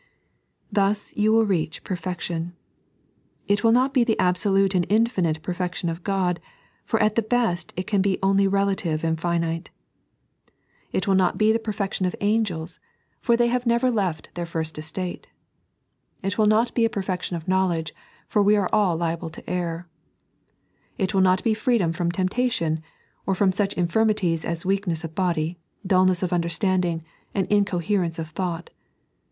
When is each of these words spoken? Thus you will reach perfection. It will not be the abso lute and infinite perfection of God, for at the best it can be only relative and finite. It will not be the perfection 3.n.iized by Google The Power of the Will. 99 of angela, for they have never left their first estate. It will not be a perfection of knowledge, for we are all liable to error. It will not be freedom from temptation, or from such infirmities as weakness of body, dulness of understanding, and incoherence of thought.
Thus 0.71 1.15
you 1.15 1.31
will 1.31 1.45
reach 1.45 1.83
perfection. 1.83 2.55
It 3.47 3.63
will 3.63 3.71
not 3.71 3.93
be 3.93 4.03
the 4.03 4.15
abso 4.19 4.51
lute 4.51 4.73
and 4.73 4.87
infinite 4.89 5.43
perfection 5.43 5.89
of 5.89 6.01
God, 6.03 6.39
for 6.85 6.99
at 6.99 7.13
the 7.13 7.21
best 7.21 7.71
it 7.77 7.85
can 7.85 8.01
be 8.01 8.17
only 8.23 8.47
relative 8.47 9.03
and 9.03 9.21
finite. 9.21 9.69
It 10.91 11.07
will 11.07 11.13
not 11.13 11.37
be 11.37 11.51
the 11.51 11.59
perfection 11.59 12.07
3.n.iized 12.07 12.13
by 12.13 12.17
Google 12.17 12.41
The 12.41 12.41
Power 12.41 12.41
of 12.41 12.41
the 12.41 12.57
Will. 12.57 12.61
99 12.65 12.65
of 12.65 12.65
angela, 12.65 12.81
for 13.21 13.37
they 13.37 13.47
have 13.49 13.65
never 13.67 13.91
left 13.91 14.29
their 14.33 14.45
first 14.47 14.77
estate. 14.79 15.27
It 16.23 16.37
will 16.39 16.45
not 16.47 16.73
be 16.73 16.85
a 16.85 16.89
perfection 16.89 17.35
of 17.35 17.47
knowledge, 17.47 17.93
for 18.27 18.41
we 18.41 18.55
are 18.55 18.69
all 18.73 18.97
liable 18.97 19.29
to 19.29 19.47
error. 19.47 19.87
It 20.97 21.13
will 21.13 21.21
not 21.21 21.43
be 21.43 21.53
freedom 21.53 21.93
from 21.93 22.09
temptation, 22.11 22.81
or 23.27 23.35
from 23.35 23.51
such 23.51 23.75
infirmities 23.75 24.45
as 24.45 24.65
weakness 24.65 25.03
of 25.03 25.13
body, 25.13 25.59
dulness 25.85 26.23
of 26.23 26.33
understanding, 26.33 27.03
and 27.35 27.45
incoherence 27.51 28.17
of 28.17 28.29
thought. 28.29 28.71